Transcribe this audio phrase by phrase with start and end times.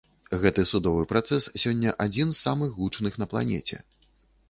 [0.43, 3.75] Гэты судовы працэс сёння адзін з самых гучных на планеце.